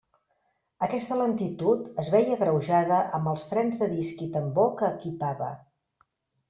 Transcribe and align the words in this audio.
Aquesta 0.85 1.17
lentitud 1.19 1.91
es 2.05 2.09
veia 2.15 2.33
agreujada 2.39 2.99
amb 3.19 3.33
els 3.35 3.45
frens 3.53 3.79
de 3.83 3.93
disc 3.95 4.27
i 4.31 4.35
tambor 4.39 4.77
que 4.83 4.93
equipava. 4.99 5.55